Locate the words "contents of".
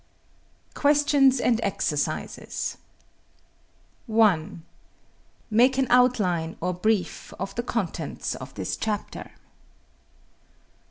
7.61-8.51